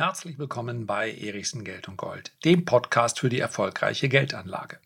[0.00, 4.78] Herzlich willkommen bei Erichsen Geld und Gold, dem Podcast für die erfolgreiche Geldanlage.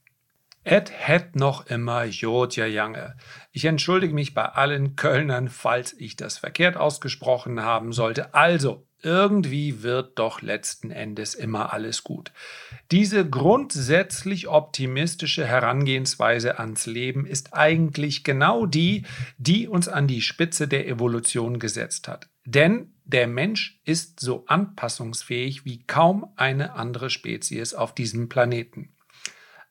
[0.65, 3.17] Et het noch immer Jodja Jange.
[3.53, 8.35] Ich entschuldige mich bei allen Kölnern, falls ich das verkehrt ausgesprochen haben sollte.
[8.35, 12.33] Also, irgendwie wird doch letzten Endes immer alles gut.
[12.91, 19.07] Diese grundsätzlich optimistische Herangehensweise ans Leben ist eigentlich genau die,
[19.39, 22.29] die uns an die Spitze der Evolution gesetzt hat.
[22.45, 28.95] Denn der Mensch ist so anpassungsfähig wie kaum eine andere Spezies auf diesem Planeten.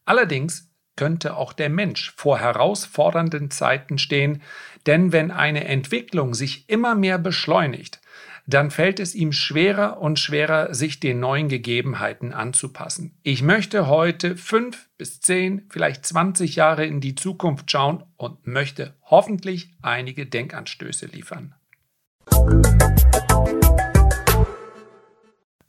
[0.05, 4.43] Allerdings könnte auch der Mensch vor herausfordernden Zeiten stehen,
[4.85, 8.01] denn wenn eine Entwicklung sich immer mehr beschleunigt,
[8.45, 13.17] dann fällt es ihm schwerer und schwerer, sich den neuen Gegebenheiten anzupassen.
[13.23, 18.95] Ich möchte heute fünf bis zehn, vielleicht zwanzig Jahre in die Zukunft schauen und möchte
[19.03, 21.55] hoffentlich einige Denkanstöße liefern.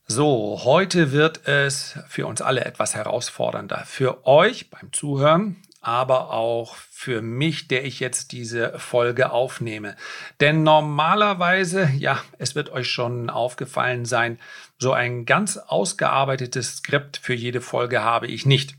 [0.07, 3.83] So, heute wird es für uns alle etwas herausfordernder.
[3.85, 9.97] Für euch beim Zuhören, aber auch für mich, der ich jetzt diese Folge aufnehme.
[10.39, 14.39] Denn normalerweise, ja, es wird euch schon aufgefallen sein,
[14.79, 18.77] so ein ganz ausgearbeitetes Skript für jede Folge habe ich nicht.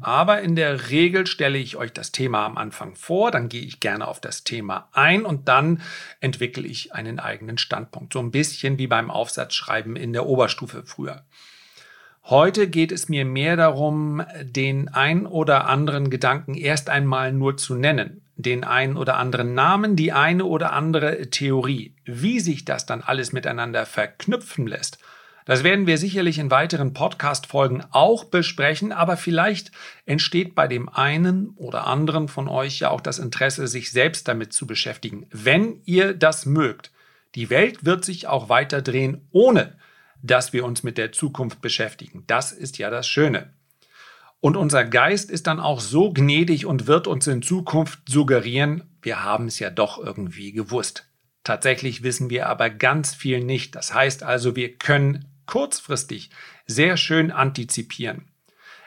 [0.00, 3.78] Aber in der Regel stelle ich euch das Thema am Anfang vor, dann gehe ich
[3.78, 5.82] gerne auf das Thema ein und dann
[6.20, 8.12] entwickle ich einen eigenen Standpunkt.
[8.12, 11.24] So ein bisschen wie beim Aufsatzschreiben in der Oberstufe früher.
[12.24, 17.74] Heute geht es mir mehr darum, den ein oder anderen Gedanken erst einmal nur zu
[17.74, 21.94] nennen, den einen oder anderen Namen, die eine oder andere Theorie.
[22.04, 24.98] Wie sich das dann alles miteinander verknüpfen lässt,
[25.44, 29.72] das werden wir sicherlich in weiteren Podcast-Folgen auch besprechen, aber vielleicht
[30.06, 34.52] entsteht bei dem einen oder anderen von euch ja auch das Interesse, sich selbst damit
[34.52, 36.92] zu beschäftigen, wenn ihr das mögt.
[37.34, 39.76] Die Welt wird sich auch weiter drehen, ohne
[40.22, 42.24] dass wir uns mit der Zukunft beschäftigen.
[42.26, 43.50] Das ist ja das Schöne.
[44.40, 49.22] Und unser Geist ist dann auch so gnädig und wird uns in Zukunft suggerieren, wir
[49.22, 51.06] haben es ja doch irgendwie gewusst.
[51.44, 53.74] Tatsächlich wissen wir aber ganz viel nicht.
[53.74, 56.30] Das heißt also, wir können kurzfristig
[56.66, 58.28] sehr schön antizipieren.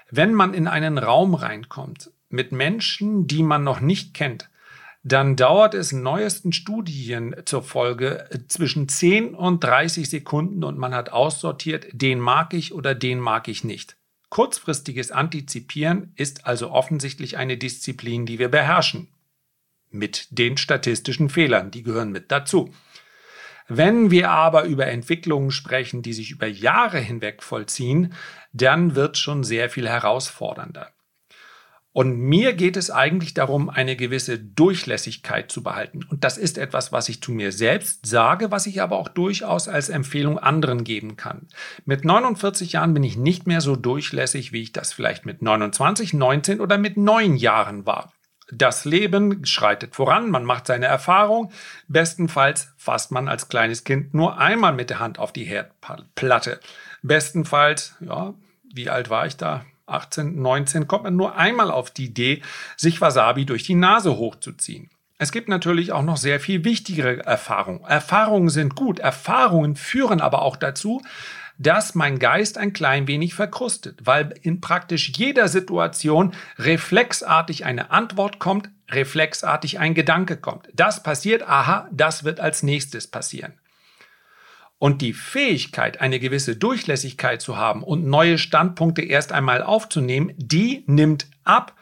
[0.09, 4.49] Wenn man in einen Raum reinkommt mit Menschen, die man noch nicht kennt,
[5.03, 11.09] dann dauert es neuesten Studien zur Folge zwischen 10 und 30 Sekunden und man hat
[11.09, 13.95] aussortiert, den mag ich oder den mag ich nicht.
[14.29, 19.07] Kurzfristiges Antizipieren ist also offensichtlich eine Disziplin, die wir beherrschen.
[19.89, 22.73] Mit den statistischen Fehlern, die gehören mit dazu.
[23.67, 28.13] Wenn wir aber über Entwicklungen sprechen, die sich über Jahre hinweg vollziehen,
[28.53, 30.91] dann wird schon sehr viel herausfordernder.
[31.97, 36.01] Und mir geht es eigentlich darum, eine gewisse Durchlässigkeit zu behalten.
[36.07, 39.67] Und das ist etwas, was ich zu mir selbst sage, was ich aber auch durchaus
[39.67, 41.47] als Empfehlung anderen geben kann.
[41.85, 46.13] Mit 49 Jahren bin ich nicht mehr so durchlässig, wie ich das vielleicht mit 29,
[46.13, 48.13] 19 oder mit 9 Jahren war.
[48.51, 51.51] Das Leben schreitet voran, man macht seine Erfahrung.
[51.87, 56.59] Bestenfalls fasst man als kleines Kind nur einmal mit der Hand auf die Herdplatte.
[57.01, 58.33] Bestenfalls, ja,
[58.73, 59.65] wie alt war ich da?
[59.87, 62.41] 18, 19, kommt man nur einmal auf die Idee,
[62.75, 64.89] sich Wasabi durch die Nase hochzuziehen.
[65.17, 67.83] Es gibt natürlich auch noch sehr viel wichtigere Erfahrungen.
[67.85, 71.01] Erfahrungen sind gut, Erfahrungen führen aber auch dazu,
[71.57, 78.39] dass mein Geist ein klein wenig verkrustet, weil in praktisch jeder Situation reflexartig eine Antwort
[78.39, 80.69] kommt, reflexartig ein Gedanke kommt.
[80.73, 83.53] Das passiert, aha, das wird als nächstes passieren.
[84.79, 90.83] Und die Fähigkeit, eine gewisse Durchlässigkeit zu haben und neue Standpunkte erst einmal aufzunehmen, die
[90.85, 91.75] nimmt ab,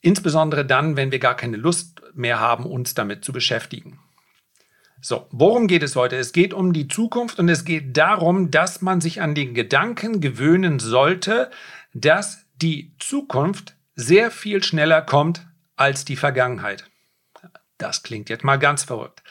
[0.00, 4.00] insbesondere dann, wenn wir gar keine Lust mehr haben, uns damit zu beschäftigen.
[5.04, 6.16] So, worum geht es heute?
[6.16, 10.20] Es geht um die Zukunft und es geht darum, dass man sich an den Gedanken
[10.20, 11.50] gewöhnen sollte,
[11.92, 16.88] dass die Zukunft sehr viel schneller kommt als die Vergangenheit.
[17.78, 19.24] Das klingt jetzt mal ganz verrückt.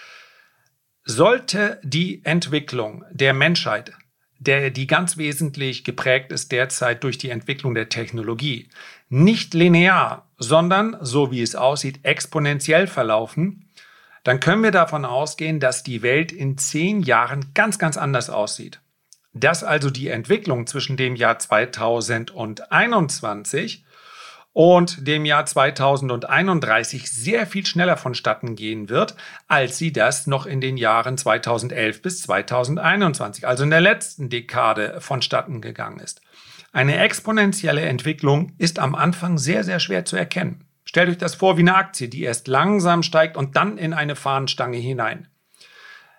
[1.06, 3.94] Sollte die Entwicklung der Menschheit,
[4.40, 8.68] der die ganz wesentlich geprägt ist derzeit durch die Entwicklung der Technologie,
[9.08, 13.71] nicht linear, sondern, so wie es aussieht, exponentiell verlaufen,
[14.24, 18.80] dann können wir davon ausgehen, dass die Welt in zehn Jahren ganz, ganz anders aussieht.
[19.34, 23.86] Dass also die Entwicklung zwischen dem Jahr 2021
[24.54, 29.16] und dem Jahr 2031 sehr viel schneller vonstatten gehen wird,
[29.48, 35.00] als sie das noch in den Jahren 2011 bis 2021, also in der letzten Dekade
[35.00, 36.22] vonstatten gegangen ist.
[36.74, 40.66] Eine exponentielle Entwicklung ist am Anfang sehr, sehr schwer zu erkennen.
[40.84, 44.16] Stellt euch das vor wie eine Aktie, die erst langsam steigt und dann in eine
[44.16, 45.28] Fahnenstange hinein.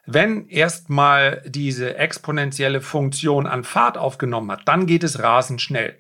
[0.07, 5.97] Wenn erstmal diese exponentielle Funktion an Fahrt aufgenommen hat, dann geht es rasend schnell.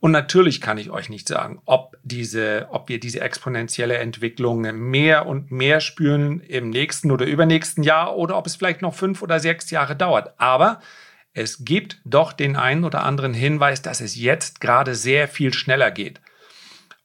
[0.00, 5.26] Und natürlich kann ich euch nicht sagen, ob diese, ob wir diese exponentielle Entwicklung mehr
[5.26, 9.40] und mehr spüren im nächsten oder übernächsten Jahr oder ob es vielleicht noch fünf oder
[9.40, 10.38] sechs Jahre dauert.
[10.38, 10.80] Aber
[11.32, 15.90] es gibt doch den einen oder anderen Hinweis, dass es jetzt gerade sehr viel schneller
[15.90, 16.20] geht.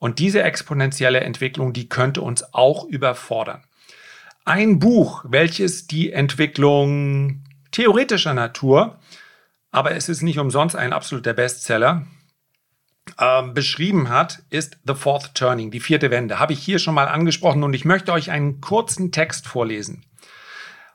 [0.03, 3.63] Und diese exponentielle Entwicklung, die könnte uns auch überfordern.
[4.43, 8.99] Ein Buch, welches die Entwicklung theoretischer Natur,
[9.71, 12.05] aber es ist nicht umsonst ein absoluter Bestseller,
[13.17, 16.37] ähm, beschrieben hat, ist The Fourth Turning, die vierte Wende.
[16.37, 20.03] Habe ich hier schon mal angesprochen und ich möchte euch einen kurzen Text vorlesen.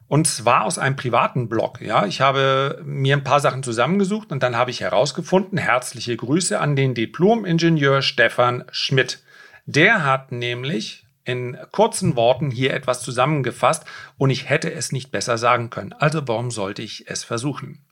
[0.09, 1.83] Und zwar aus einem privaten Blog.
[1.83, 6.59] Ja, ich habe mir ein paar Sachen zusammengesucht und dann habe ich herausgefunden, herzliche Grüße
[6.59, 9.23] an den Diplom-Ingenieur Stefan Schmidt.
[9.67, 13.85] Der hat nämlich in kurzen Worten hier etwas zusammengefasst
[14.17, 15.93] und ich hätte es nicht besser sagen können.
[15.93, 17.85] Also warum sollte ich es versuchen?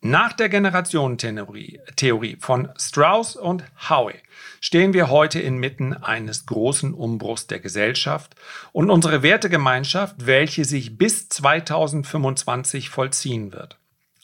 [0.00, 4.14] Nach der Generationentheorie von Strauss und Howe
[4.60, 8.34] stehen wir heute inmitten eines großen Umbruchs der Gesellschaft
[8.72, 13.76] und unsere Wertegemeinschaft, welche sich bis 2025 vollziehen wird.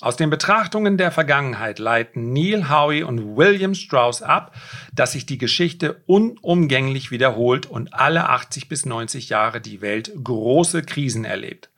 [0.02, 4.54] Aus den Betrachtungen der Vergangenheit leiten Neil Howe und William Strauss ab,
[4.92, 10.82] dass sich die Geschichte unumgänglich wiederholt und alle 80 bis 90 Jahre die Welt große
[10.82, 11.70] Krisen erlebt.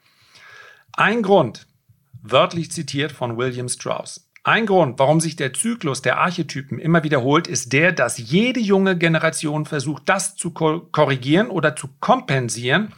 [0.93, 1.69] Ein Grund,
[2.21, 4.28] wörtlich zitiert von William Strauss.
[4.45, 8.97] Ein Grund, warum sich der Zyklus der Archetypen immer wiederholt, ist der, dass jede junge
[8.97, 12.93] Generation versucht, das zu korrigieren oder zu kompensieren,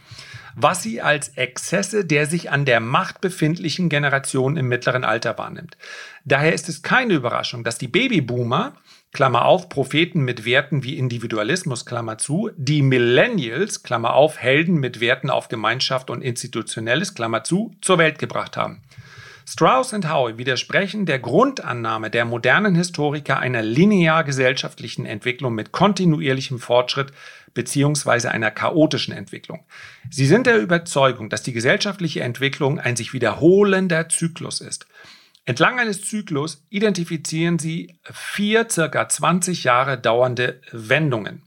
[0.55, 5.77] was sie als Exzesse der sich an der Macht befindlichen Generation im mittleren Alter wahrnimmt.
[6.25, 8.73] Daher ist es keine Überraschung, dass die Babyboomer,
[9.13, 15.01] Klammer auf, Propheten mit Werten wie Individualismus, Klammer zu, die Millennials, Klammer auf, Helden mit
[15.01, 18.81] Werten auf Gemeinschaft und Institutionelles, Klammer zu, zur Welt gebracht haben.
[19.45, 26.59] Strauss und Howe widersprechen der Grundannahme der modernen Historiker einer linear gesellschaftlichen Entwicklung mit kontinuierlichem
[26.59, 27.11] Fortschritt
[27.53, 28.27] bzw.
[28.27, 29.65] einer chaotischen Entwicklung.
[30.09, 34.87] Sie sind der Überzeugung, dass die gesellschaftliche Entwicklung ein sich wiederholender Zyklus ist.
[35.45, 41.43] Entlang eines Zyklus identifizieren sie vier circa 20 Jahre dauernde Wendungen.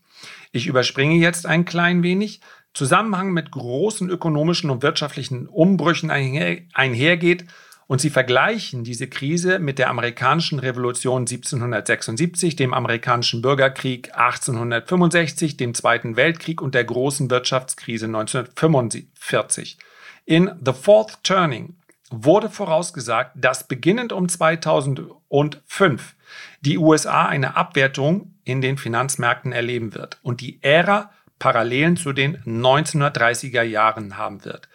[0.50, 2.40] Ich überspringe jetzt ein klein wenig.
[2.74, 7.44] Zusammenhang mit großen ökonomischen und wirtschaftlichen Umbrüchen einher, einhergeht
[7.86, 15.74] und sie vergleichen diese Krise mit der amerikanischen Revolution 1776, dem amerikanischen Bürgerkrieg 1865, dem
[15.74, 19.78] Zweiten Weltkrieg und der großen Wirtschaftskrise 1945.
[20.24, 21.76] In The Fourth Turning
[22.10, 26.14] wurde vorausgesagt, dass beginnend um 2005
[26.60, 32.38] die USA eine Abwertung in den Finanzmärkten erleben wird und die Ära Parallelen zu den
[32.44, 34.68] 1930er Jahren haben wird.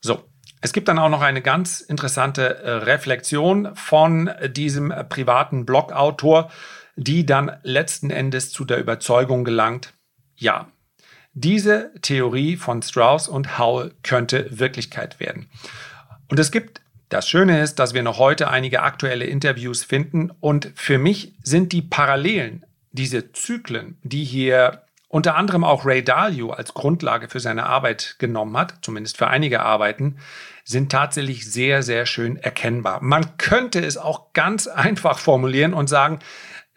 [0.00, 0.24] So,
[0.60, 6.50] es gibt dann auch noch eine ganz interessante äh, Reflexion von diesem privaten Blogautor,
[6.96, 9.94] die dann letzten Endes zu der Überzeugung gelangt,
[10.36, 10.70] ja,
[11.32, 15.48] diese Theorie von Strauss und Howell könnte Wirklichkeit werden.
[16.28, 20.72] Und es gibt, das Schöne ist, dass wir noch heute einige aktuelle Interviews finden und
[20.74, 26.72] für mich sind die Parallelen, diese Zyklen, die hier unter anderem auch Ray Dalio als
[26.72, 30.18] Grundlage für seine Arbeit genommen hat, zumindest für einige Arbeiten,
[30.62, 33.00] sind tatsächlich sehr, sehr schön erkennbar.
[33.02, 36.20] Man könnte es auch ganz einfach formulieren und sagen,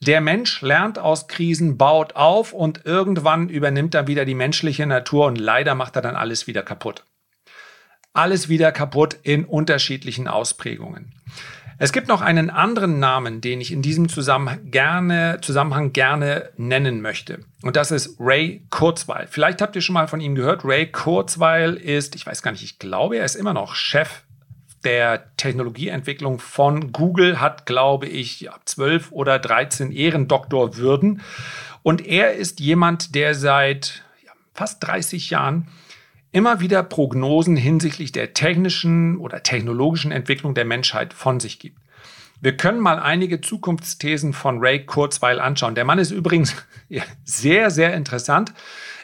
[0.02, 5.28] der Mensch lernt aus Krisen, baut auf und irgendwann übernimmt er wieder die menschliche Natur
[5.28, 7.06] und leider macht er dann alles wieder kaputt.
[8.14, 11.14] Alles wieder kaputt in unterschiedlichen Ausprägungen.
[11.84, 17.02] Es gibt noch einen anderen Namen, den ich in diesem Zusammenhang gerne, Zusammenhang gerne nennen
[17.02, 17.40] möchte.
[17.62, 19.28] Und das ist Ray Kurzweil.
[19.30, 20.64] Vielleicht habt ihr schon mal von ihm gehört.
[20.64, 24.22] Ray Kurzweil ist, ich weiß gar nicht, ich glaube, er ist immer noch Chef
[24.86, 31.20] der Technologieentwicklung von Google, hat, glaube ich, zwölf oder 13 Ehrendoktorwürden.
[31.82, 34.06] Und er ist jemand, der seit
[34.54, 35.68] fast 30 Jahren
[36.34, 41.78] immer wieder Prognosen hinsichtlich der technischen oder technologischen Entwicklung der Menschheit von sich gibt.
[42.42, 45.76] Wir können mal einige Zukunftsthesen von Ray Kurzweil anschauen.
[45.76, 46.54] Der Mann ist übrigens
[47.24, 48.54] sehr, sehr interessant.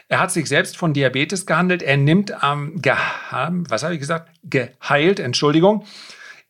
[0.08, 1.82] Er hat sich selbst von Diabetes gehandelt.
[1.82, 4.28] Er nimmt am, ähm, was habe ich gesagt?
[4.42, 5.86] Geheilt, Entschuldigung.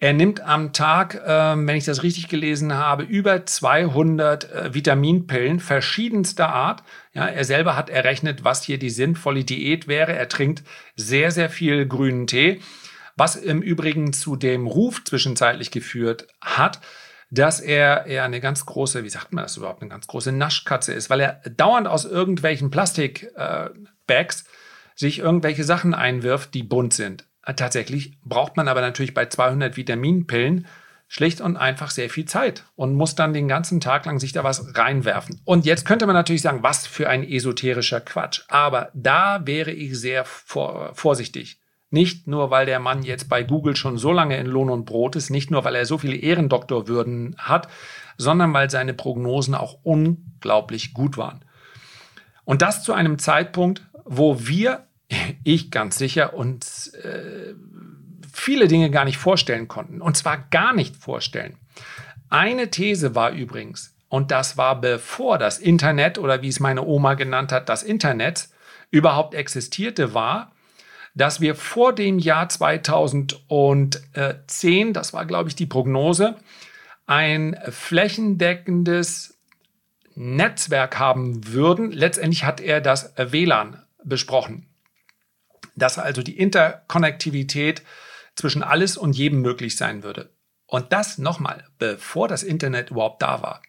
[0.03, 5.61] Er nimmt am Tag, äh, wenn ich das richtig gelesen habe, über 200 äh, Vitaminpillen
[5.61, 6.83] verschiedenster Art.
[7.13, 10.15] Ja, er selber hat errechnet, was hier die sinnvolle Diät wäre.
[10.15, 10.63] Er trinkt
[10.97, 12.63] sehr, sehr viel grünen Tee,
[13.15, 16.81] was im Übrigen zu dem Ruf zwischenzeitlich geführt hat,
[17.31, 20.95] dass er eher eine ganz große, wie sagt man das überhaupt, eine ganz große Naschkatze
[20.95, 24.45] ist, weil er dauernd aus irgendwelchen Plastikbags äh,
[24.95, 27.30] sich irgendwelche Sachen einwirft, die bunt sind.
[27.57, 30.67] Tatsächlich braucht man aber natürlich bei 200 Vitaminpillen
[31.09, 34.45] schlicht und einfach sehr viel Zeit und muss dann den ganzen Tag lang sich da
[34.45, 35.41] was reinwerfen.
[35.45, 38.43] Und jetzt könnte man natürlich sagen, was für ein esoterischer Quatsch.
[38.49, 41.61] Aber da wäre ich sehr vor, vorsichtig.
[41.91, 45.17] Nicht nur, weil der Mann jetzt bei Google schon so lange in Lohn und Brot
[45.17, 47.67] ist, nicht nur, weil er so viele Ehrendoktorwürden hat,
[48.17, 51.45] sondern weil seine Prognosen auch unglaublich gut waren.
[52.45, 54.87] Und das zu einem Zeitpunkt, wo wir,
[55.45, 57.55] ich ganz sicher, uns äh,
[58.33, 60.01] viele Dinge gar nicht vorstellen konnten.
[60.01, 61.57] Und zwar gar nicht vorstellen.
[62.29, 67.15] Eine These war übrigens, und das war bevor das Internet oder wie es meine Oma
[67.15, 68.49] genannt hat, das Internet
[68.91, 70.53] überhaupt existierte, war,
[71.15, 76.37] dass wir vor dem Jahr 2010, das war glaube ich die Prognose,
[77.07, 79.39] ein flächendeckendes
[80.15, 81.91] Netzwerk haben würden.
[81.91, 84.67] Letztendlich hat er das WLAN besprochen,
[85.81, 87.83] dass also die Interkonnektivität
[88.37, 90.31] zwischen alles und jedem möglich sein würde.
[90.67, 93.61] Und das nochmal, bevor das Internet überhaupt da war.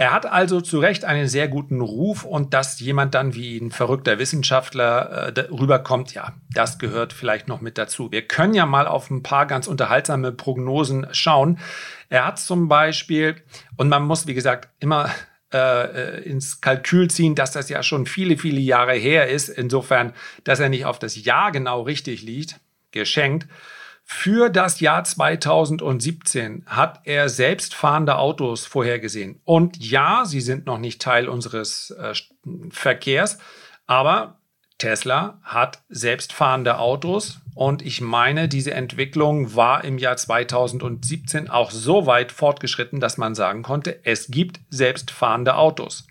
[0.00, 3.72] Er hat also zu Recht einen sehr guten Ruf und dass jemand dann wie ein
[3.72, 8.12] verrückter Wissenschaftler äh, rüberkommt, ja, das gehört vielleicht noch mit dazu.
[8.12, 11.58] Wir können ja mal auf ein paar ganz unterhaltsame Prognosen schauen.
[12.10, 13.42] Er hat zum Beispiel,
[13.76, 15.10] und man muss, wie gesagt, immer
[15.52, 19.48] äh, ins Kalkül ziehen, dass das ja schon viele, viele Jahre her ist.
[19.48, 20.12] Insofern,
[20.44, 23.46] dass er nicht auf das Jahr genau richtig liegt, geschenkt.
[24.04, 29.40] Für das Jahr 2017 hat er selbstfahrende Autos vorhergesehen.
[29.44, 32.14] Und ja, sie sind noch nicht Teil unseres äh,
[32.70, 33.38] Verkehrs,
[33.86, 34.37] aber
[34.78, 42.06] Tesla hat selbstfahrende Autos und ich meine, diese Entwicklung war im Jahr 2017 auch so
[42.06, 46.06] weit fortgeschritten, dass man sagen konnte, es gibt selbstfahrende Autos.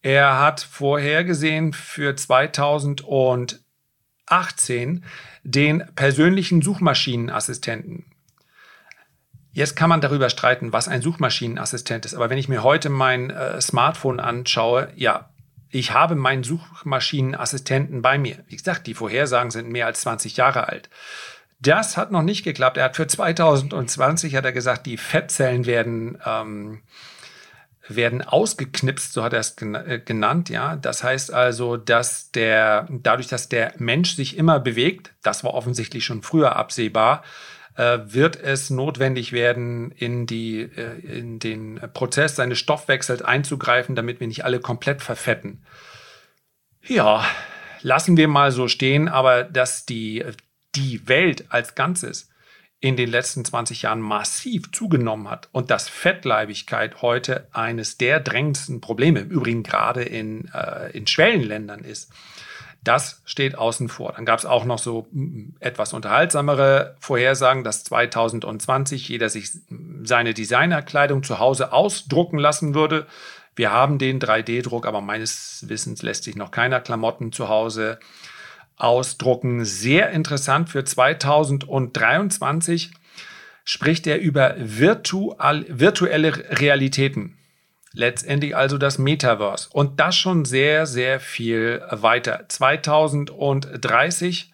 [0.00, 3.60] Er hat vorhergesehen für 2018
[5.42, 8.06] den persönlichen Suchmaschinenassistenten.
[9.52, 12.14] Jetzt kann man darüber streiten, was ein Suchmaschinenassistent ist.
[12.14, 15.30] Aber wenn ich mir heute mein äh, Smartphone anschaue, ja,
[15.74, 18.38] ich habe meinen Suchmaschinenassistenten bei mir.
[18.46, 20.88] Wie gesagt, die Vorhersagen sind mehr als 20 Jahre alt.
[21.60, 22.76] Das hat noch nicht geklappt.
[22.76, 26.82] Er hat für 2020 hat er gesagt, die Fettzellen werden ähm,
[27.88, 30.76] werden ausgeknipst, so hat er es äh, genannt, ja.
[30.76, 36.04] Das heißt also, dass der, dadurch, dass der Mensch sich immer bewegt, das war offensichtlich
[36.04, 37.22] schon früher absehbar,
[37.76, 44.20] äh, wird es notwendig werden, in, die, äh, in den Prozess seines Stoffwechsels einzugreifen, damit
[44.20, 45.64] wir nicht alle komplett verfetten.
[46.86, 47.24] Ja,
[47.82, 50.24] lassen wir mal so stehen, aber dass die,
[50.74, 52.30] die Welt als Ganzes
[52.80, 58.82] in den letzten 20 Jahren massiv zugenommen hat und dass Fettleibigkeit heute eines der drängendsten
[58.82, 62.12] Probleme, im Übrigen gerade in, äh, in Schwellenländern ist,
[62.84, 64.12] das steht außen vor.
[64.14, 69.50] Dann gab es auch noch so mm, etwas unterhaltsamere Vorhersagen, dass 2020 jeder sich
[70.02, 73.06] seine Designerkleidung zu Hause ausdrucken lassen würde.
[73.56, 77.98] Wir haben den 3D-Druck, aber meines Wissens lässt sich noch keiner Klamotten zu Hause
[78.76, 79.64] ausdrucken.
[79.64, 82.90] Sehr interessant für 2023
[83.64, 87.38] spricht er über virtuelle Realitäten.
[87.94, 89.68] Letztendlich also das Metaverse.
[89.70, 92.46] Und das schon sehr, sehr viel weiter.
[92.48, 94.52] 2030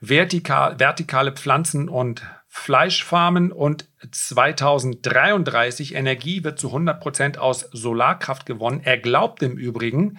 [0.00, 8.80] vertikal, vertikale Pflanzen- und Fleischfarmen und 2033 Energie wird zu 100 Prozent aus Solarkraft gewonnen.
[8.82, 10.18] Er glaubt im Übrigen,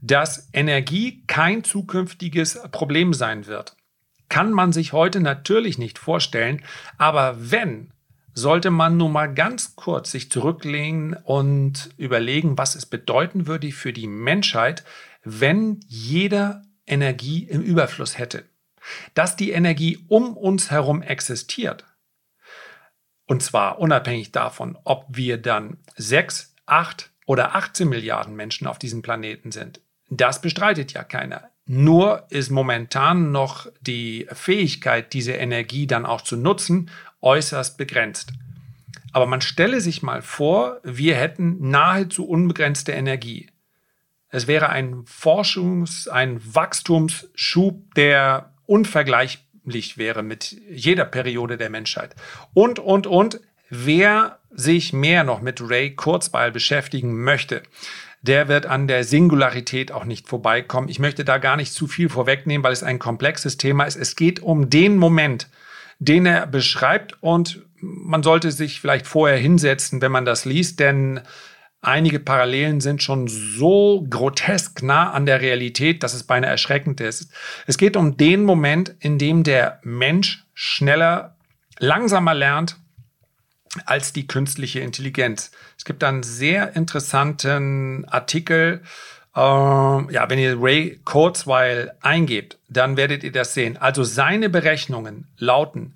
[0.00, 3.76] dass Energie kein zukünftiges Problem sein wird.
[4.28, 6.62] Kann man sich heute natürlich nicht vorstellen,
[6.96, 7.92] aber wenn,
[8.34, 13.92] sollte man nun mal ganz kurz sich zurücklehnen und überlegen, was es bedeuten würde für
[13.92, 14.84] die Menschheit,
[15.22, 18.44] wenn jeder Energie im Überfluss hätte.
[19.14, 21.84] Dass die Energie um uns herum existiert.
[23.26, 29.00] Und zwar unabhängig davon, ob wir dann 6, 8 oder 18 Milliarden Menschen auf diesem
[29.00, 29.80] Planeten sind.
[30.10, 31.50] Das bestreitet ja keiner.
[31.66, 36.90] Nur ist momentan noch die Fähigkeit, diese Energie dann auch zu nutzen,
[37.24, 38.32] äußerst begrenzt.
[39.12, 43.48] Aber man stelle sich mal vor, wir hätten nahezu unbegrenzte Energie.
[44.28, 52.16] Es wäre ein Forschungs-, ein Wachstumsschub, der unvergleichlich wäre mit jeder Periode der Menschheit.
[52.52, 53.40] Und, und, und,
[53.70, 57.62] wer sich mehr noch mit Ray Kurzweil beschäftigen möchte,
[58.22, 60.88] der wird an der Singularität auch nicht vorbeikommen.
[60.88, 63.96] Ich möchte da gar nicht zu viel vorwegnehmen, weil es ein komplexes Thema ist.
[63.96, 65.48] Es geht um den Moment,
[66.04, 71.20] den er beschreibt und man sollte sich vielleicht vorher hinsetzen, wenn man das liest, denn
[71.84, 77.30] Einige Parallelen sind schon so grotesk nah an der Realität, dass es beinahe erschreckend ist.
[77.66, 81.36] Es geht um den Moment, in dem der Mensch schneller,
[81.78, 82.78] langsamer lernt
[83.84, 85.50] als die künstliche Intelligenz.
[85.76, 88.80] Es gibt einen sehr interessanten Artikel,
[89.34, 93.76] äh, ja, wenn ihr Ray Kurzweil eingebt, dann werdet ihr das sehen.
[93.76, 95.94] Also seine Berechnungen lauten,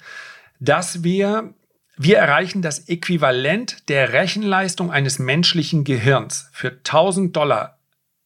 [0.61, 1.54] dass wir
[2.00, 7.78] wir erreichen das Äquivalent der Rechenleistung eines menschlichen Gehirns für 1000 Dollar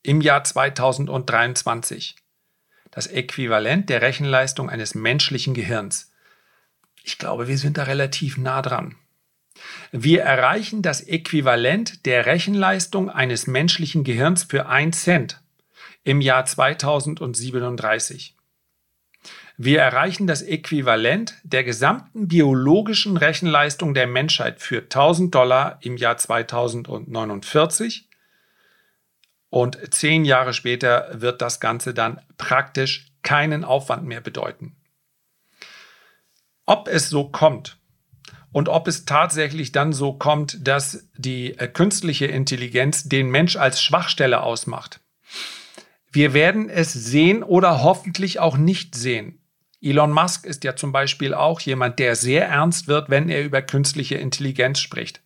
[0.02, 2.16] im Jahr 2023.
[2.90, 6.12] Das Äquivalent der Rechenleistung eines menschlichen Gehirns.
[7.02, 8.96] Ich glaube, wir sind da relativ nah dran.
[9.92, 15.40] Wir erreichen das Äquivalent der Rechenleistung eines menschlichen Gehirns für 1 Cent
[16.04, 18.36] im Jahr 2037.
[19.58, 26.16] Wir erreichen das Äquivalent der gesamten biologischen Rechenleistung der Menschheit für 1000 Dollar im Jahr
[26.16, 28.08] 2049.
[29.50, 34.74] Und zehn Jahre später wird das Ganze dann praktisch keinen Aufwand mehr bedeuten.
[36.64, 37.78] Ob es so kommt
[38.52, 43.82] und ob es tatsächlich dann so kommt, dass die äh, künstliche Intelligenz den Mensch als
[43.82, 45.00] Schwachstelle ausmacht.
[46.12, 49.38] Wir werden es sehen oder hoffentlich auch nicht sehen.
[49.80, 53.62] Elon Musk ist ja zum Beispiel auch jemand, der sehr ernst wird, wenn er über
[53.62, 55.22] künstliche Intelligenz spricht.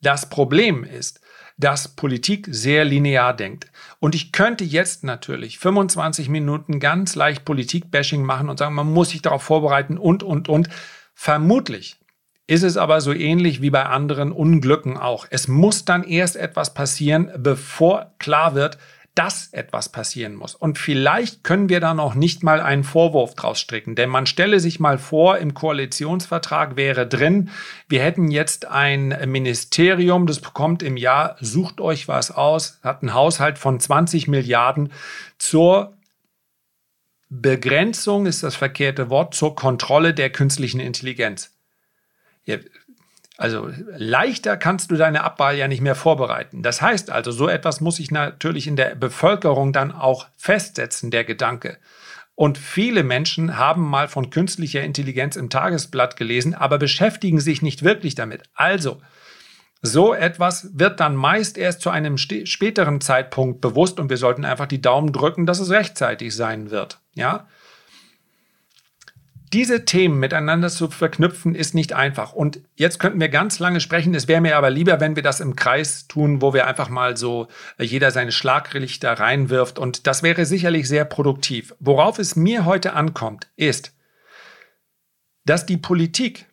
[0.00, 1.20] Das Problem ist,
[1.58, 3.70] dass Politik sehr linear denkt.
[4.00, 9.10] Und ich könnte jetzt natürlich 25 Minuten ganz leicht Politik-Bashing machen und sagen, man muss
[9.10, 10.68] sich darauf vorbereiten und, und, und.
[11.14, 11.96] Vermutlich
[12.46, 15.26] ist es aber so ähnlich wie bei anderen Unglücken auch.
[15.30, 18.78] Es muss dann erst etwas passieren, bevor klar wird,
[19.16, 20.54] dass etwas passieren muss.
[20.54, 24.60] Und vielleicht können wir da noch nicht mal einen Vorwurf draus stricken, denn man stelle
[24.60, 27.48] sich mal vor, im Koalitionsvertrag wäre drin,
[27.88, 33.14] wir hätten jetzt ein Ministerium, das bekommt im Jahr, sucht euch was aus, hat einen
[33.14, 34.92] Haushalt von 20 Milliarden
[35.38, 35.94] zur
[37.28, 41.55] Begrenzung ist das verkehrte Wort zur Kontrolle der künstlichen Intelligenz.
[43.38, 46.62] Also leichter kannst du deine Abwahl ja nicht mehr vorbereiten.
[46.62, 51.24] Das heißt also, so etwas muss sich natürlich in der Bevölkerung dann auch festsetzen, der
[51.24, 51.76] Gedanke.
[52.34, 57.82] Und viele Menschen haben mal von künstlicher Intelligenz im Tagesblatt gelesen, aber beschäftigen sich nicht
[57.82, 58.42] wirklich damit.
[58.54, 59.00] Also,
[59.82, 64.66] so etwas wird dann meist erst zu einem späteren Zeitpunkt bewusst und wir sollten einfach
[64.66, 67.00] die Daumen drücken, dass es rechtzeitig sein wird.
[67.14, 67.46] Ja?
[69.52, 72.32] Diese Themen miteinander zu verknüpfen, ist nicht einfach.
[72.32, 74.14] Und jetzt könnten wir ganz lange sprechen.
[74.14, 77.16] Es wäre mir aber lieber, wenn wir das im Kreis tun, wo wir einfach mal
[77.16, 79.78] so äh, jeder seine Schlaglichter reinwirft.
[79.78, 81.74] Und das wäre sicherlich sehr produktiv.
[81.80, 83.92] Worauf es mir heute ankommt, ist,
[85.44, 86.46] dass die Politik,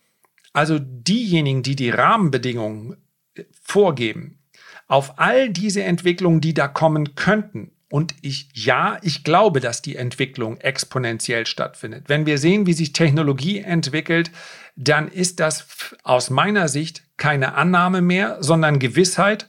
[0.54, 2.98] also diejenigen, die die Rahmenbedingungen
[3.36, 4.40] äh, vorgeben,
[4.88, 9.98] auf all diese Entwicklungen, die da kommen könnten, und ich, ja, ich glaube, dass die
[9.98, 12.06] Entwicklung exponentiell stattfindet.
[12.08, 14.32] Wenn wir sehen, wie sich Technologie entwickelt,
[14.76, 15.68] dann ist das
[16.02, 19.48] aus meiner Sicht keine Annahme mehr, sondern Gewissheit.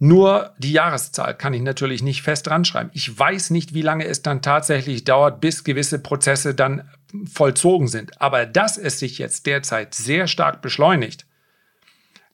[0.00, 2.90] Nur die Jahreszahl kann ich natürlich nicht fest ranschreiben.
[2.94, 6.90] Ich weiß nicht, wie lange es dann tatsächlich dauert, bis gewisse Prozesse dann
[7.32, 8.20] vollzogen sind.
[8.20, 11.26] Aber dass es sich jetzt derzeit sehr stark beschleunigt,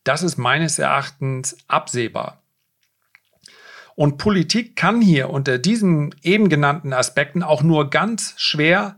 [0.04, 2.41] das ist meines Erachtens absehbar.
[3.94, 8.96] Und Politik kann hier unter diesen eben genannten Aspekten auch nur ganz schwer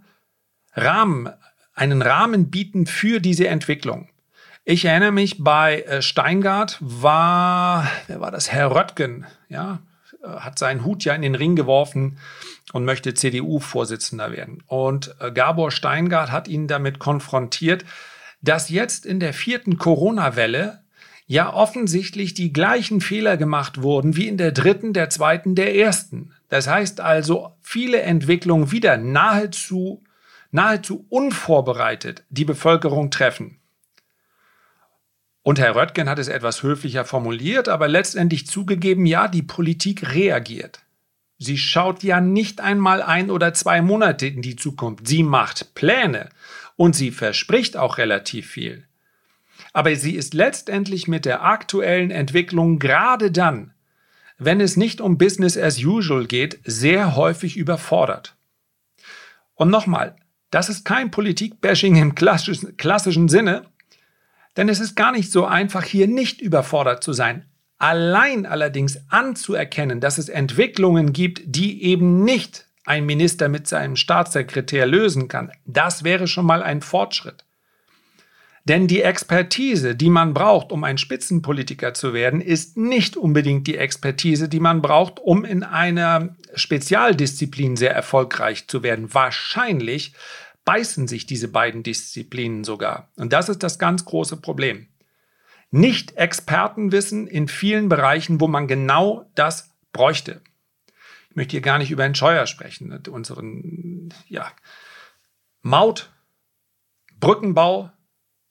[0.74, 1.28] Rahmen,
[1.74, 4.08] einen Rahmen bieten für diese Entwicklung.
[4.64, 8.50] Ich erinnere mich, bei äh, Steingart war, wer war das?
[8.50, 9.80] Herr Röttgen, ja,
[10.22, 12.18] äh, hat seinen Hut ja in den Ring geworfen
[12.72, 14.62] und möchte CDU-Vorsitzender werden.
[14.66, 17.84] Und äh, Gabor Steingart hat ihn damit konfrontiert,
[18.40, 20.83] dass jetzt in der vierten Corona-Welle
[21.26, 26.32] ja offensichtlich die gleichen Fehler gemacht wurden wie in der dritten, der zweiten, der ersten.
[26.48, 30.04] Das heißt also, viele Entwicklungen wieder nahezu,
[30.50, 33.58] nahezu unvorbereitet die Bevölkerung treffen.
[35.42, 40.80] Und Herr Röttgen hat es etwas höflicher formuliert, aber letztendlich zugegeben, ja, die Politik reagiert.
[41.38, 45.06] Sie schaut ja nicht einmal ein oder zwei Monate in die Zukunft.
[45.06, 46.30] Sie macht Pläne
[46.76, 48.86] und sie verspricht auch relativ viel
[49.74, 53.74] aber sie ist letztendlich mit der aktuellen Entwicklung gerade dann,
[54.38, 58.36] wenn es nicht um Business as usual geht, sehr häufig überfordert.
[59.54, 60.16] Und nochmal,
[60.50, 63.64] das ist kein Politik-Bashing im klassischen, Sinne,
[64.56, 67.44] denn es ist gar nicht so einfach, hier nicht überfordert zu sein.
[67.78, 74.86] Allein allerdings anzuerkennen, dass es Entwicklungen gibt, die eben nicht ein Minister mit seinem Staatssekretär
[74.86, 77.44] lösen kann, das wäre schon mal ein Fortschritt.
[78.66, 83.76] Denn die Expertise, die man braucht, um ein Spitzenpolitiker zu werden, ist nicht unbedingt die
[83.76, 89.12] Expertise, die man braucht, um in einer Spezialdisziplin sehr erfolgreich zu werden.
[89.12, 90.14] Wahrscheinlich
[90.64, 93.10] beißen sich diese beiden Disziplinen sogar.
[93.16, 94.88] Und das ist das ganz große Problem.
[95.70, 100.40] Nicht Expertenwissen in vielen Bereichen, wo man genau das bräuchte.
[101.28, 104.50] Ich möchte hier gar nicht über den Scheuer sprechen, unseren ja,
[105.60, 106.12] Maut,
[107.18, 107.90] Brückenbau,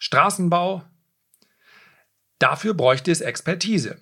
[0.03, 0.83] Straßenbau.
[2.37, 3.99] Dafür bräuchte es Expertise.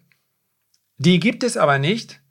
[0.98, 2.22] Die gibt es aber nicht,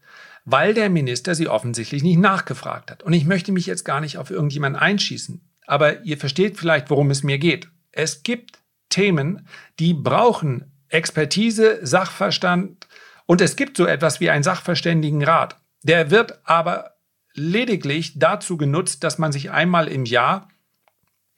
[0.45, 3.05] weil der Minister sie offensichtlich nicht nachgefragt hat.
[3.05, 7.13] Und ich möchte mich jetzt gar nicht auf irgendjemanden einschießen, aber ihr versteht vielleicht, worum
[7.13, 7.69] es mir geht.
[7.93, 9.47] Es gibt Themen,
[9.79, 12.89] die brauchen Expertise, Sachverstand
[13.27, 15.61] und es gibt so etwas wie einen Sachverständigenrat.
[15.85, 16.97] Der wird aber
[17.35, 20.49] lediglich dazu genutzt, dass man sich einmal im Jahr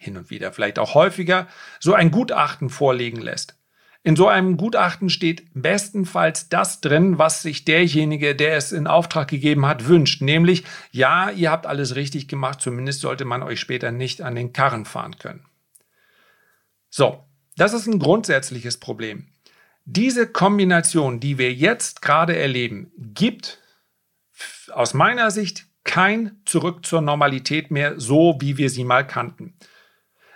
[0.02, 1.46] hin und wieder, vielleicht auch häufiger,
[1.78, 3.56] so ein Gutachten vorlegen lässt.
[4.04, 9.28] In so einem Gutachten steht bestenfalls das drin, was sich derjenige, der es in Auftrag
[9.28, 10.22] gegeben hat, wünscht.
[10.22, 14.52] Nämlich, ja, ihr habt alles richtig gemacht, zumindest sollte man euch später nicht an den
[14.52, 15.46] Karren fahren können.
[16.90, 17.24] So,
[17.56, 19.28] das ist ein grundsätzliches Problem.
[19.84, 23.60] Diese Kombination, die wir jetzt gerade erleben, gibt
[24.72, 29.54] aus meiner Sicht kein Zurück zur Normalität mehr, so wie wir sie mal kannten.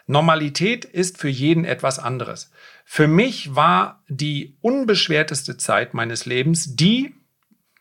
[0.06, 2.50] Normalität ist für jeden etwas anderes.
[2.84, 7.14] Für mich war die unbeschwerteste Zeit meines Lebens die,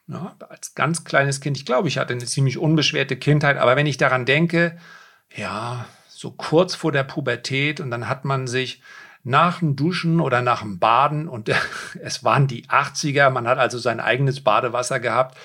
[0.07, 3.88] ja, als ganz kleines Kind, ich glaube, ich hatte eine ziemlich unbeschwerte Kindheit, aber wenn
[3.88, 4.77] ich daran denke,
[5.35, 8.81] ja, so kurz vor der Pubertät und dann hat man sich
[9.23, 11.49] nach dem Duschen oder nach dem Baden und
[12.01, 15.38] es waren die 80er, man hat also sein eigenes Badewasser gehabt,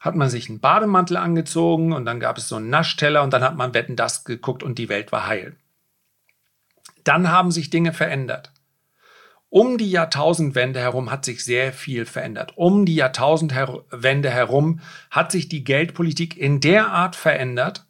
[0.00, 3.42] hat man sich einen Bademantel angezogen und dann gab es so einen Naschteller und dann
[3.42, 5.56] hat man Wetten das geguckt und die Welt war heil.
[7.04, 8.52] Dann haben sich Dinge verändert.
[9.50, 12.52] Um die Jahrtausendwende herum hat sich sehr viel verändert.
[12.56, 14.80] Um die Jahrtausendwende herum
[15.10, 17.86] hat sich die Geldpolitik in der Art verändert,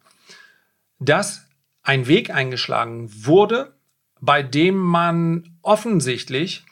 [0.99, 1.45] dass
[1.83, 3.73] ein Weg eingeschlagen wurde,
[4.21, 6.65] bei dem man offensichtlich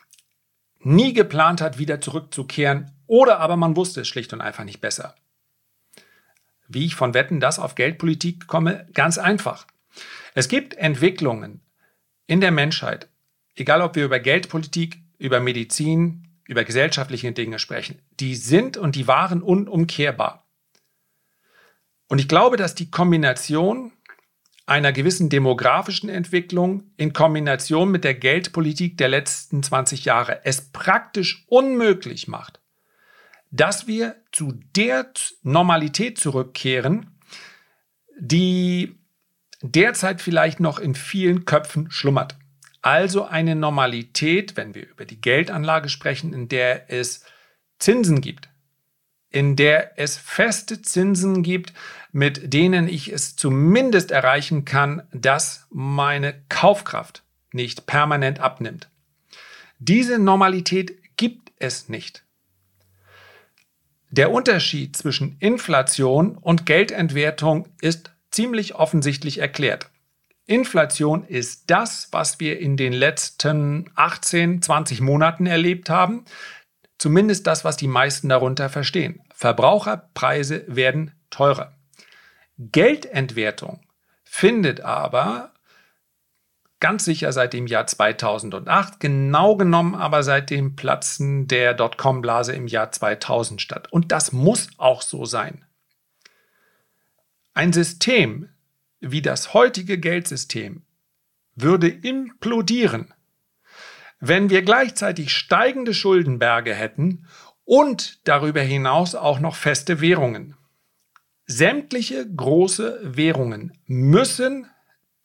[0.79, 5.15] nie geplant hat, wieder zurückzukehren, oder aber man wusste es schlicht und einfach nicht besser.
[6.67, 9.65] Wie ich von Wetten das auf Geldpolitik komme, ganz einfach.
[10.33, 11.61] Es gibt Entwicklungen,
[12.27, 13.09] in der Menschheit,
[13.55, 19.07] egal ob wir über Geldpolitik, über Medizin, über gesellschaftliche Dinge sprechen, die sind und die
[19.07, 20.47] waren unumkehrbar.
[22.07, 23.91] Und ich glaube, dass die Kombination
[24.65, 31.45] einer gewissen demografischen Entwicklung in Kombination mit der Geldpolitik der letzten 20 Jahre es praktisch
[31.47, 32.59] unmöglich macht,
[33.49, 35.11] dass wir zu der
[35.43, 37.17] Normalität zurückkehren,
[38.19, 38.97] die
[39.61, 42.35] derzeit vielleicht noch in vielen Köpfen schlummert.
[42.81, 47.23] Also eine Normalität, wenn wir über die Geldanlage sprechen, in der es
[47.79, 48.49] Zinsen gibt,
[49.29, 51.73] in der es feste Zinsen gibt,
[52.11, 58.89] mit denen ich es zumindest erreichen kann, dass meine Kaufkraft nicht permanent abnimmt.
[59.79, 62.23] Diese Normalität gibt es nicht.
[64.09, 69.89] Der Unterschied zwischen Inflation und Geldentwertung ist ziemlich offensichtlich erklärt.
[70.45, 76.23] Inflation ist das, was wir in den letzten 18, 20 Monaten erlebt haben.
[76.97, 79.21] Zumindest das, was die meisten darunter verstehen.
[79.35, 81.75] Verbraucherpreise werden teurer.
[82.57, 83.81] Geldentwertung
[84.23, 85.53] findet aber
[86.79, 92.67] ganz sicher seit dem Jahr 2008, genau genommen aber seit dem Platzen der Dotcom-Blase im
[92.67, 93.91] Jahr 2000 statt.
[93.91, 95.66] Und das muss auch so sein.
[97.57, 98.49] Ein System
[98.99, 100.83] wie das heutige Geldsystem
[101.55, 103.15] würde implodieren,
[104.19, 107.25] wenn wir gleichzeitig steigende Schuldenberge hätten
[107.65, 110.55] und darüber hinaus auch noch feste Währungen.
[111.47, 114.67] Sämtliche große Währungen müssen,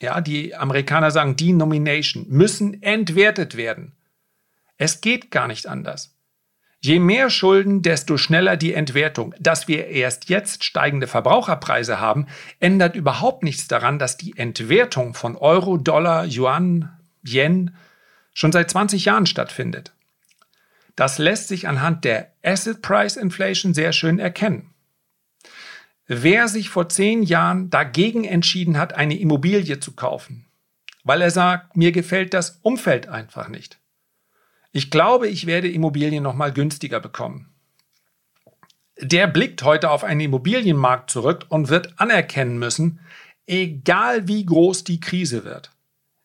[0.00, 3.94] ja, die Amerikaner sagen Denomination, müssen entwertet werden.
[4.78, 6.16] Es geht gar nicht anders.
[6.84, 9.36] Je mehr Schulden, desto schneller die Entwertung.
[9.38, 12.26] Dass wir erst jetzt steigende Verbraucherpreise haben,
[12.58, 16.90] ändert überhaupt nichts daran, dass die Entwertung von Euro, Dollar, Yuan,
[17.24, 17.76] Yen
[18.34, 19.92] schon seit 20 Jahren stattfindet.
[20.96, 24.70] Das lässt sich anhand der Asset Price Inflation sehr schön erkennen.
[26.08, 30.46] Wer sich vor zehn Jahren dagegen entschieden hat, eine Immobilie zu kaufen,
[31.04, 33.78] weil er sagt, mir gefällt das Umfeld einfach nicht,
[34.72, 37.48] ich glaube, ich werde Immobilien noch mal günstiger bekommen.
[39.00, 43.00] Der blickt heute auf einen Immobilienmarkt zurück und wird anerkennen müssen,
[43.46, 45.70] egal wie groß die Krise wird.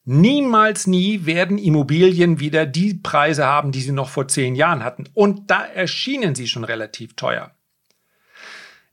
[0.06, 5.10] Niemals nie werden Immobilien wieder die Preise haben, die sie noch vor zehn Jahren hatten.
[5.14, 7.52] Und da erschienen sie schon relativ teuer.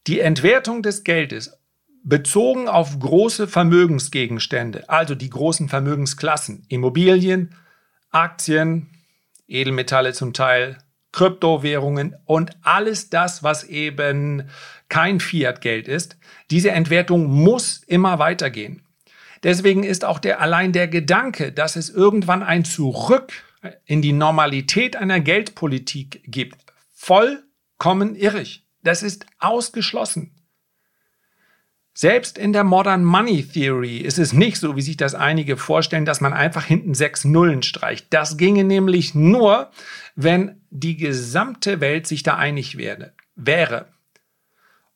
[0.08, 1.56] Die Entwertung des Geldes
[2.02, 7.54] bezogen auf große Vermögensgegenstände, also die großen Vermögensklassen, Immobilien,
[8.10, 8.93] Aktien,
[9.46, 10.78] Edelmetalle zum Teil,
[11.12, 14.48] Kryptowährungen und alles das, was eben
[14.88, 16.16] kein Fiat-Geld ist,
[16.50, 18.82] diese Entwertung muss immer weitergehen.
[19.44, 23.32] Deswegen ist auch der allein der Gedanke, dass es irgendwann ein Zurück
[23.84, 26.58] in die Normalität einer Geldpolitik gibt,
[26.92, 28.66] vollkommen irrig.
[28.82, 30.33] Das ist ausgeschlossen.
[31.96, 36.04] Selbst in der Modern Money Theory ist es nicht so, wie sich das einige vorstellen,
[36.04, 38.08] dass man einfach hinten sechs Nullen streicht.
[38.10, 39.70] Das ginge nämlich nur,
[40.16, 43.86] wenn die gesamte Welt sich da einig werde, wäre.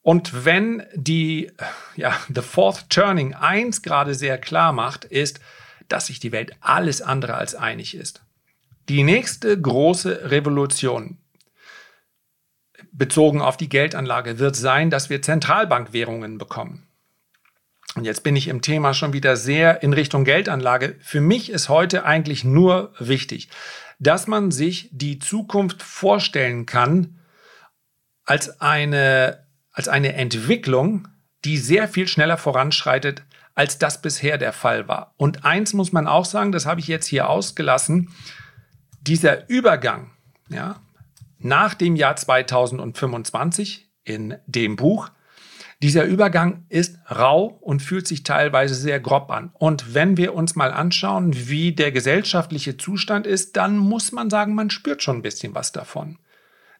[0.03, 1.53] Und wenn die,
[1.95, 5.39] ja, The Fourth Turning eins gerade sehr klar macht, ist,
[5.87, 8.23] dass sich die Welt alles andere als einig ist.
[8.89, 11.19] Die nächste große Revolution
[12.91, 16.88] bezogen auf die Geldanlage wird sein, dass wir Zentralbankwährungen bekommen.
[17.99, 20.95] Und jetzt bin ich im Thema schon wieder sehr in Richtung Geldanlage.
[21.01, 23.49] Für mich ist heute eigentlich nur wichtig,
[23.99, 27.19] dass man sich die Zukunft vorstellen kann
[28.25, 31.09] als eine, als eine Entwicklung,
[31.45, 33.25] die sehr viel schneller voranschreitet,
[33.57, 35.13] als das bisher der Fall war.
[35.17, 38.15] Und eins muss man auch sagen, das habe ich jetzt hier ausgelassen,
[39.01, 40.13] dieser Übergang
[40.49, 40.81] ja,
[41.41, 45.11] nach dem Jahr 2025 in dem Buch
[45.81, 49.51] dieser Übergang ist rau und fühlt sich teilweise sehr grob an.
[49.55, 54.55] Und wenn wir uns mal anschauen, wie der gesellschaftliche Zustand ist, dann muss man sagen,
[54.55, 56.19] man spürt schon ein bisschen was davon.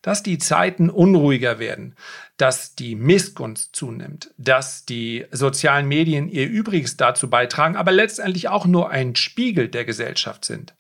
[0.03, 1.95] Dass die Zeiten unruhiger werden,
[2.39, 8.67] dass die Missgunst zunimmt, dass die sozialen Medien ihr Übriges dazu beitragen, aber letztendlich auch
[8.67, 10.75] nur ein Spiegel der Gesellschaft sind.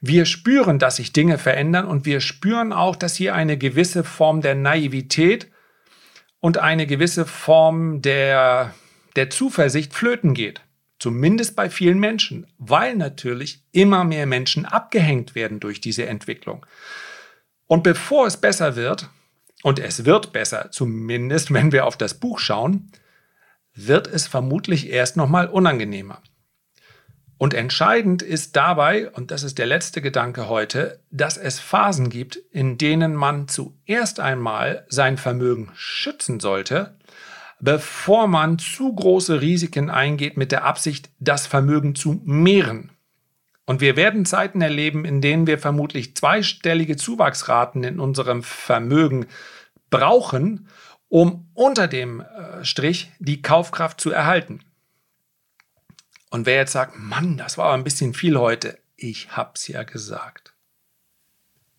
[0.00, 4.42] Wir spüren, dass sich Dinge verändern und wir spüren auch, dass hier eine gewisse Form
[4.42, 5.48] der Naivität
[6.40, 8.74] und eine gewisse Form der,
[9.16, 10.62] der Zuversicht flöten geht.
[10.98, 16.66] Zumindest bei vielen Menschen, weil natürlich immer mehr Menschen abgehängt werden durch diese Entwicklung.
[17.66, 19.08] Und bevor es besser wird,
[19.62, 22.90] und es wird besser, zumindest wenn wir auf das Buch schauen,
[23.74, 26.20] wird es vermutlich erst nochmal unangenehmer.
[27.38, 32.36] Und entscheidend ist dabei, und das ist der letzte Gedanke heute, dass es Phasen gibt,
[32.50, 36.96] in denen man zuerst einmal sein Vermögen schützen sollte,
[37.60, 42.90] bevor man zu große Risiken eingeht mit der Absicht, das Vermögen zu mehren.
[43.66, 49.26] Und wir werden Zeiten erleben, in denen wir vermutlich zweistellige Zuwachsraten in unserem Vermögen
[49.90, 50.68] brauchen,
[51.08, 54.60] um unter dem äh, Strich die Kaufkraft zu erhalten.
[56.30, 59.82] Und wer jetzt sagt, Mann, das war aber ein bisschen viel heute, ich hab's ja
[59.82, 60.54] gesagt.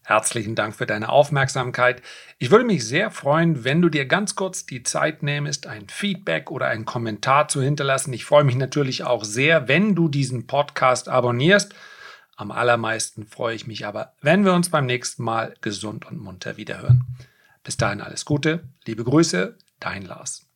[0.03, 2.01] Herzlichen Dank für deine Aufmerksamkeit.
[2.39, 6.49] Ich würde mich sehr freuen, wenn du dir ganz kurz die Zeit nähmest, ein Feedback
[6.49, 8.11] oder einen Kommentar zu hinterlassen.
[8.13, 11.75] Ich freue mich natürlich auch sehr, wenn du diesen Podcast abonnierst.
[12.35, 16.57] Am allermeisten freue ich mich aber, wenn wir uns beim nächsten Mal gesund und munter
[16.57, 17.05] wiederhören.
[17.63, 20.47] Bis dahin alles Gute, liebe Grüße, dein Lars.